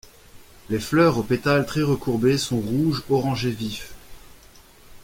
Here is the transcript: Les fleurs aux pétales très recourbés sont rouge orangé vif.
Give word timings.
Les 0.71 0.79
fleurs 0.79 1.19
aux 1.19 1.23
pétales 1.23 1.67
très 1.67 1.83
recourbés 1.83 2.39
sont 2.39 2.59
rouge 2.59 3.03
orangé 3.07 3.51
vif. 3.51 3.93